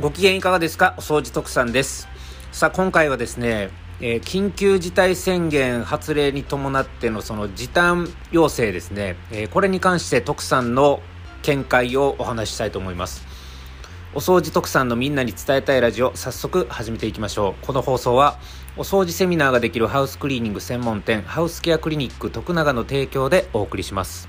[0.00, 0.94] ご機嫌いかがですか？
[0.98, 2.08] お掃除特産です。
[2.50, 3.70] さあ、今回はですね、
[4.00, 11.00] えー、緊急事態宣言発令に伴ってのその時短要請ですね、えー、これに関して特産の
[11.42, 13.24] 見解をお話ししたいと思います。
[14.14, 17.64] お掃除特産のみんなに伝えたいラジオ、早速始めていきましょう。
[17.64, 18.38] この放送は、
[18.76, 24.28] お掃除セミナーができるハウスクリーニング専門店、ハウスケアクリニック徳永の提供でお送りします。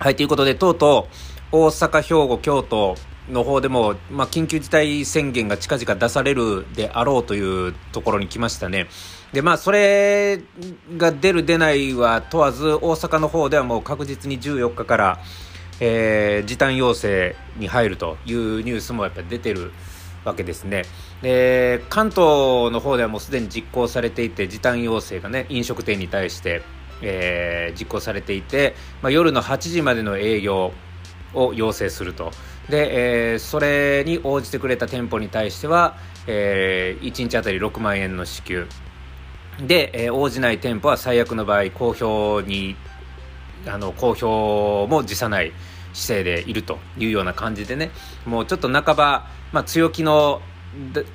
[0.00, 1.08] はい、ということで、とうと
[1.52, 2.96] う、大阪、兵庫、京都、
[3.28, 8.88] の方でも、まあ、緊急事態宣言が近々出されるであろうというところに来ましたね。
[9.32, 10.40] で、まあ、それ
[10.96, 15.18] が出る出ないは問わず、大阪の方ではもう確実に14日から、
[15.80, 19.72] えー、時短要請に入るというニュースもやっぱり出てる
[20.24, 20.84] わけですね。
[21.22, 26.62] で、関東の方ではもうすでに実行されていて、時短要請がね、飲食店に対して、
[27.00, 30.72] えー、実行されていて、まあ、夜の8時までの営業
[31.34, 32.32] を要請すると。
[32.68, 35.96] で、えー、それに応じてくれた店舗に対しては、
[36.26, 38.66] えー、1日あたり6万円の支給。
[39.60, 42.76] で、えー、応じない店舗は最悪の場合公表に
[43.66, 45.52] あの公表も辞さない
[45.92, 47.90] 姿勢でいるというような感じでね。
[48.24, 50.40] もうちょっと半ば、まあ、強気の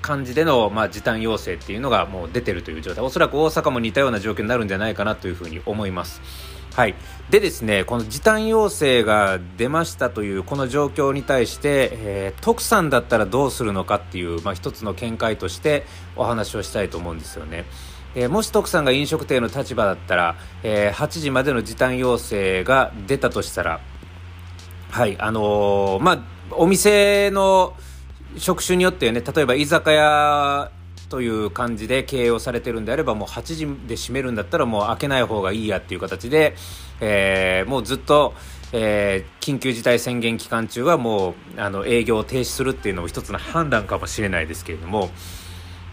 [0.01, 3.03] 感じでの、まあ、時短要請っていうのがもう出てるという状態。
[3.03, 6.21] おそらく大阪も似たような状況になるんじゃないかなというふうに思います。
[6.77, 6.95] はい、
[7.31, 17.65] でですねこの時短要請が出ましたというこの状況に対して、えー、徳さんだったらどうするのかっていう、まあ、一つの見解としてお話をしたいと思うんですよね。
[18.13, 23.79] えー、もし徳さんが飲食店の立場だったら、えー、8時までの時短要請が出たとしたら、
[24.91, 26.19] はいあのー、まあ、
[26.51, 27.73] お店の
[28.37, 30.69] 職種によってね例えば居酒屋
[31.09, 36.55] という感じで経営をされてるんであればもう8時で閉めるんだったらもう開けない方がいいやっていう形で、
[36.99, 38.33] えー、もうずっと、
[38.73, 45.09] えー、緊急事態宣言期間中はもうあの営業を停止するっていうのも一つの判断かもしれないですけれども。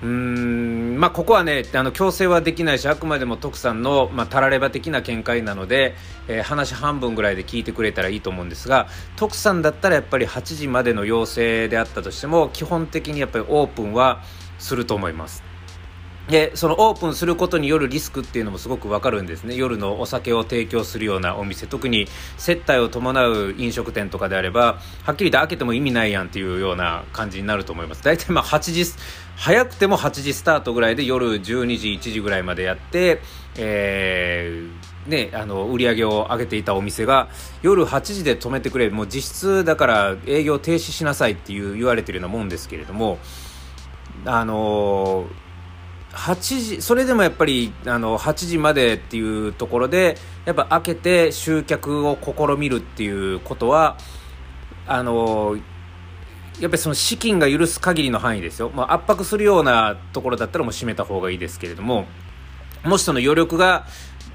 [0.03, 5.95] うんまあ、ここはねあの強制はできないしあくまでも徳さんの、まあ、たられば的な見解なので、
[6.29, 14.23] えー、話半分ぐらいで聞いてくれたらいいと思うんですが徳さんだったらやっぱり8時までの要請であったとしても基本的にやっぱりオープンは
[14.59, 15.43] すると思います。
[16.29, 19.57] でそのオープンすることによるリスクっていうのもすごくわかるんですね。
[19.57, 21.67] 夜のお酒を提供するようなお店。
[21.67, 22.07] 特に
[22.39, 28.03] 接待を伴う飲食店とかであればはっきりと開けても意味ないやんっていうような感じになると思います。
[28.03, 28.85] 大体まあ8時
[29.37, 31.43] 早くても8時スタートぐらいで夜12
[31.77, 33.21] 時1時ぐらいまでやって
[33.57, 37.29] えーね、あの売り上げを上げていたお店が
[37.61, 38.89] 夜8時で止めてくれ。
[38.89, 43.19] もう実質だから営業停止しなさいっていう言われてるようなもんですけれども
[44.25, 45.27] あの
[46.13, 53.97] 8時それでもやっぱりあの8時までっていうところでやっぱ開けて集客を試みるっていうことは
[54.87, 55.57] あの
[56.61, 62.07] やっぱりその資金が許す限りの範囲ですよ、まあ、圧迫するようなところだったらもう閉めた方がいいですけれども。
[62.85, 63.87] もしその余力が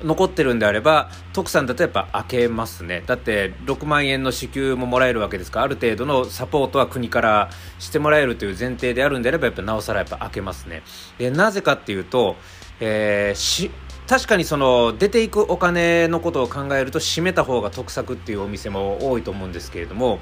[0.04, 3.04] 残ってるんであれば徳さんだとやっぱ開けますね。
[3.06, 7.50] だって6万円の支給ももらえるわけですからある程度のサポートは国から
[7.80, 10.84] してもらえるという前提であるんであればやっぱなおさらやっぱ開けますね。
[11.18, 12.38] でなぜかっていうと、
[12.80, 13.72] えー、
[14.08, 20.20] 確かにその出ていくお金のことを考えると閉めた方が得策っていうお店も多いと思うんですけれども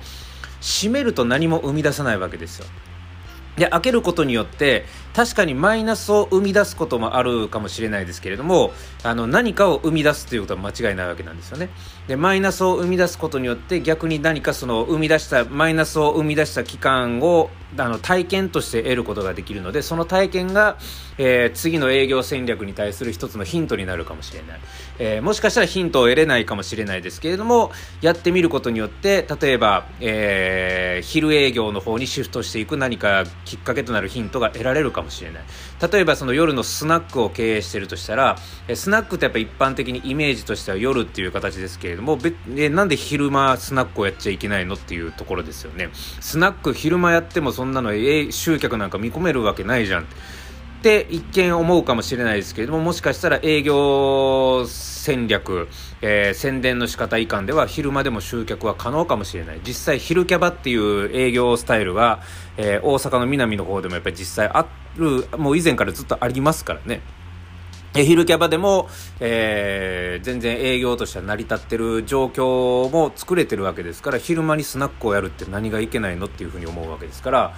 [0.60, 2.66] 閉めると何も生み出さないわけですよ。
[3.58, 8.72] で開けることによって確かにマイナスを生み出すこともあるかもしれないですけれども
[9.04, 11.70] あの何かを生み出すということは間違いないわけなんですよね。
[12.08, 20.78] でマイナスを生み出すことによって逆に何かその生み出したマイナスを生み出した期間をあの体験として得ることができるのでその体験が、
[21.18, 24.60] えー、次の営業戦略に対する一つのヒントになるかもしれない、
[25.00, 35.44] えー、もしかしたらヒントを得れないかもしれないですけれどもやってみることによって例えば、えー、昼営業の方にシフトしていく何かきっかけとなるヒントが得られるかもしれない。
[35.92, 38.36] 例えばその夜のスナックを経営しているとしたら、
[38.76, 42.20] スナックってやっぱ一般的にイメージとしては夜っていう形ですけれども
[42.56, 45.90] えなんで昼間スナックをやっちゃいけないのっていうところですよね。
[46.20, 50.08] スナック昼間やってもそんなの、え集客なんか見込めるわけないじゃん。
[50.88, 55.68] って一見思うかもしれないですけれどももしかしたら営業戦略、
[56.02, 59.60] えー、宣伝の仕方以下では昼間でも集客は可能かもしれない。
[59.66, 62.22] 実際昼キャバっていう営業スタイルは、
[62.56, 67.02] えー、大阪の南の方でもやっぱり実際あるもう以前からずっとありますからね。
[67.94, 68.88] 昼キャバでも、
[69.20, 77.54] えー、全然営業としては成り立ってる状況も作れてるわけですから昼間にスナックをやるって何がいけないのっていうふうに思うわけですから、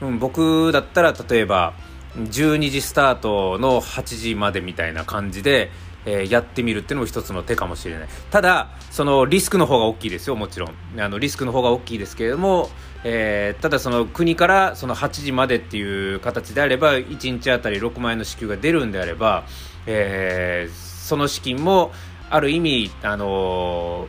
[0.00, 1.74] うん、僕だったら例えば
[2.16, 5.70] 12時スタートの8時までみたいな感じで
[6.06, 8.08] えー、やってみるっていうのも一つの手かもしれない。
[8.30, 11.00] ただそのリスクの方が大きいですよもちろん。
[11.00, 12.70] あのリスクの方が大きいですけれども、
[13.04, 19.44] えー、ただその国からその8時までっていう形であれば1日あたり6万円の支給が出るんであれば、
[19.86, 21.92] えー、その資金も
[22.30, 24.08] ある意味あの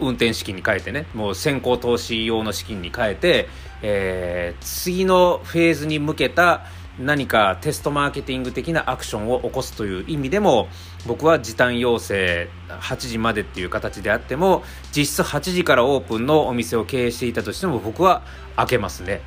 [0.00, 3.48] 運転資金に変えてねもう先行投資用の資金に変えて、
[3.82, 6.64] えー、次のフェーズに向けた
[6.98, 10.68] 何かテストマーケティング的なアクションを起こすという意味でも
[11.06, 14.64] 僕は時短要請8時までっていう形であっても
[14.94, 18.22] 実質8時からオープンのお店を経営していたとしても僕は
[18.56, 19.20] 開けますね。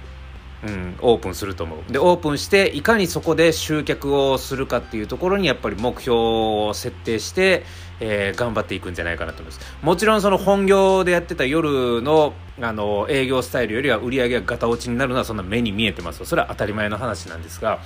[0.64, 1.92] うん、オープンすると思う。
[1.92, 7.64] でオープンしていかにそこで集客をするかっていうところにやっぱり目標を設定して、
[8.00, 9.76] えー、頑張っていくんじゃないかなと思います。
[9.82, 16.24] もちろんその本業でやってた夜のあの営業スタイルよりは売り上げがガタ落ちになるのはそんな目に見えてます。
[16.26, 17.80] それは当たり前の話なんですが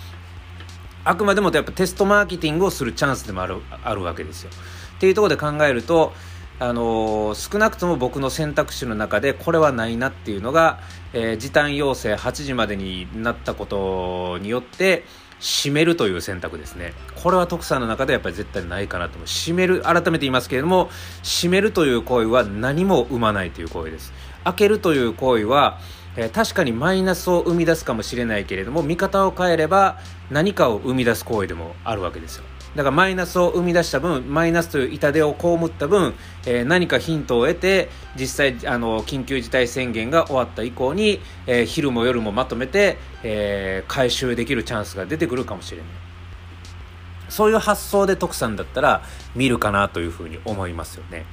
[1.06, 4.50] あくまでもやっぱテストマーケティングをするチャンスでもあるあるわけですよ。
[4.98, 6.14] っていうところで考えると
[6.60, 10.80] あの、少なくとも僕の選択肢の中でこれはないなっていうのが、
[11.14, 15.04] えー、時短要請8時までになったことによって
[15.40, 16.94] 閉めるという選択ですね。
[17.22, 19.28] これは徳さんの中でやっぱり絶対ないかなと思う。
[19.28, 20.90] 閉める改めて言いますけれども
[21.24, 24.14] 閉めるという行為は何も生まないという行為です。
[24.46, 25.80] 開けるという行為は
[26.18, 30.00] えー、確かにマイナスを生み出すかもしれないけれども見方を変えれば
[30.32, 32.44] 何かを生み出す行為でもあるわけですよ。
[32.76, 36.14] だからマイナスを生み出した分マイナスという痛手を被った分、
[36.46, 37.90] えー、何かヒントを得て
[38.20, 45.88] 実際あの緊急事態宣言が終わった以降に、えー、昼も夜もまとめて、えー、回収できるチャンスが出てくるかもしれない
[47.30, 49.04] そういう発想で徳さんだったら
[49.36, 51.26] 見るかなというふうに思いますよね。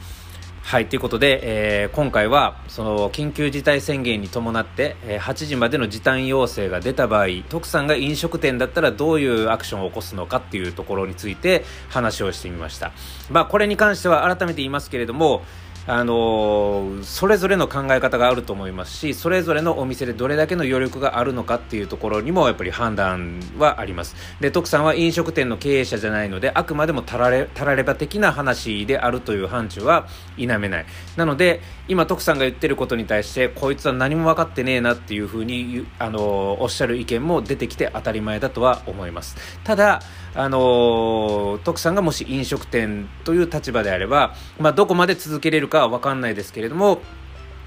[0.62, 12.92] はい、ということで、えー、今回はその緊急事態宣言に伴って、えー、8時までの時短要請が出た場合徳さんが飲食店だったらどういうアクションを起こすのかっていうところについて話をしてみました、
[13.28, 15.42] まあ、これに関しては改めて言いますけれども
[15.86, 24.14] あのそれぞれの考え方があると思いますしそれぞれのお店でどれだけの余力があるのかっていうところにもやっぱり判断はあります。
[24.40, 30.06] で徳さんは飲食店の経営者じゃないのであくまでもたられたられば的な話であるという範疇は
[30.36, 30.86] 否めない。
[31.16, 39.36] なので今徳さんが言ってることに対してこいつは何も分かってねえなっていうふうにあのおっしゃる意見も出てきて当たり前だとは思います。
[39.64, 40.00] ただ
[40.34, 47.00] あの徳さんがもし飲食店という立場であれば、まあ、どこまで続けれるか分かんないですけれども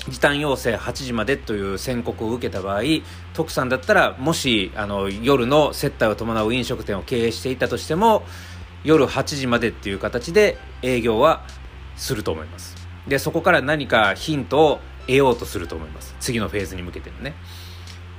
[0.07, 2.81] 時短要請8時までという宣告を受けた場合
[3.33, 8.23] 徳さんだったらもしあの夜の接待を伴う飲食店を経営していたとしても
[8.83, 11.43] 夜8時までっていう形で営業は
[11.95, 12.75] すると思います。
[13.07, 16.15] でそこから何かヒントを得ようとすると思います。
[16.19, 17.33] 次のフェーズに向けてのね。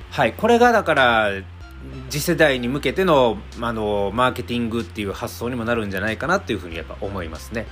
[0.09, 1.31] はいこれがだから
[2.09, 7.65] 次世代に向けてのあのマーケティングっていう発想にもなるんじゃないかなっていうふうにやっぱ思いますね。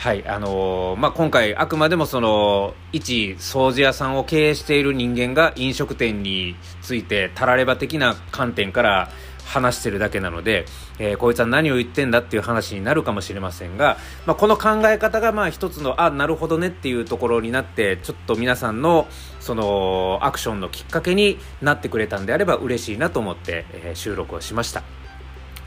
[0.00, 9.10] はいあのー、まあ、今回あくまでもその一掃除屋さんを経営している人間が飲食店についてたられば的な観点から
[9.44, 10.64] 話してるだけなので、
[10.98, 19.06] えー、こいつは何を言ってんだっていう話になるかもしれませんが、まあ、この考え方がまあ一つのあなるほどねっていうところになってちょっと皆さんの
[19.38, 24.99] そのアクションのきっかけになってくれたんであれば嬉しいなと思って、えー、収録をしました。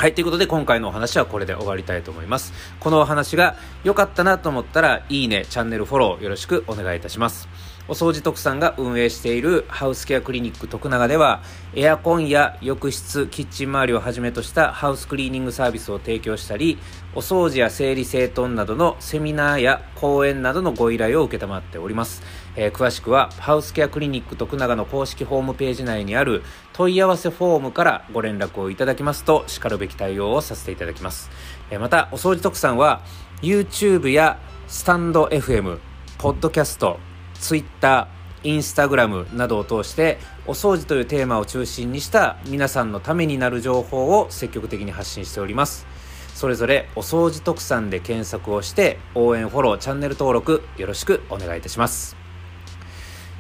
[0.04, 2.52] はい、ということで今回のお話はこれで終わりたいと思います。
[2.82, 3.56] このお話が
[3.86, 7.48] 良かったなと思ったら、いいね、チャンネルフォローよろしくお願いいたします。
[7.88, 11.42] お掃除特産が運営しているハウスケアクリニック徳永では
[11.74, 16.78] エアコンや浴室、キッチン周りをはじめとしたハウスクリーニングサービスを提供したり
[17.14, 22.24] お掃除や整理整頓などのセミナーや講演などのご依頼を受っております、
[22.56, 26.44] えー、詳しくはハウスケアクリニック徳永の公式ホームページ内にある
[26.74, 31.30] 問い合わせフォームからご連絡をいただきますとしかるべき対応をさせていただきます、
[31.72, 33.02] えー、またお掃除特産は
[33.42, 35.80] YouTube やスタンド FM
[36.18, 37.00] ポッドキャスト
[37.40, 38.08] Twitter、
[38.44, 40.18] Instagram などを通して
[40.48, 45.86] お掃除というテーマを中心にした皆さんのためになる情報を積極的に発信しております。
[46.34, 52.23] それぞれお掃除特産で検索をして応援フォローチャンネル登録よろしくお願いいたします。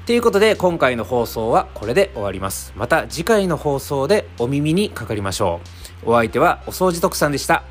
[0.05, 2.74] ということで今回の放送はこれで終わります。
[2.75, 5.62] また次回の放送でお耳にかかりましょ
[6.03, 6.12] う。
[6.12, 7.63] お相手はお掃除特産でした。